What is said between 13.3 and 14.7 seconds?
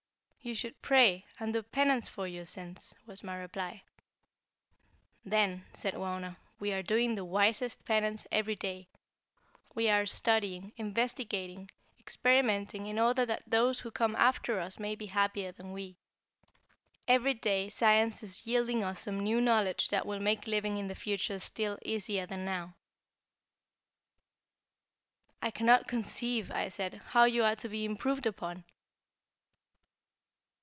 those who come after